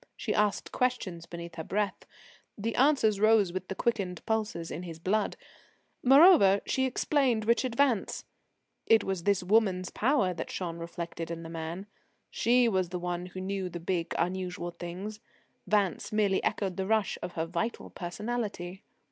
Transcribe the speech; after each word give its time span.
She 0.17 0.33
asked 0.33 0.71
questions 0.71 1.27
beneath 1.27 1.53
her 1.57 1.63
breath. 1.63 2.07
The 2.57 2.75
answers 2.75 3.19
rose 3.19 3.53
with 3.53 3.67
the 3.67 3.75
quickened 3.75 4.25
pulses 4.25 4.71
in 4.71 4.81
his 4.81 4.97
blood. 4.97 5.37
Moreover, 6.03 6.59
she 6.65 6.85
explained 6.87 7.45
Richard 7.45 7.75
Vance. 7.75 8.23
It 8.87 9.03
was 9.03 9.25
this 9.25 9.43
woman's 9.43 9.91
power 9.91 10.33
that 10.33 10.49
shone 10.49 10.79
reflected 10.79 11.29
in 11.29 11.43
the 11.43 11.49
man. 11.49 11.85
She 12.31 12.67
was 12.67 12.89
the 12.89 12.97
one 12.97 13.27
who 13.27 13.41
knew 13.41 13.69
the 13.69 13.79
big, 13.79 14.15
unusual 14.17 14.71
things. 14.71 15.19
Vance 15.67 16.11
merely 16.11 16.43
echoed 16.43 16.77
the 16.77 16.87
rush 16.87 17.19
of 17.21 17.33
her 17.33 17.45
vital 17.45 17.91
personality. 17.91 18.81